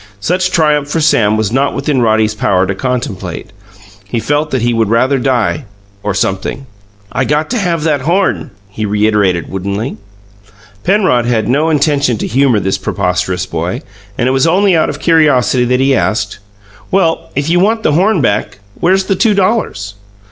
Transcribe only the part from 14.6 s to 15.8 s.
out of curiosity that